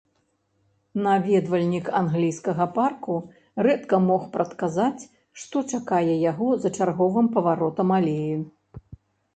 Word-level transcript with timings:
Наведвальнік 1.07 1.91
англійскага 1.99 2.67
парку 2.79 3.19
рэдка 3.67 4.01
мог 4.09 4.27
прадказаць, 4.33 5.03
што 5.43 5.57
чакае 5.77 6.13
яго 6.31 6.47
за 6.65 6.69
чарговым 6.81 7.25
паваротам 7.39 7.87
алеі. 8.01 8.35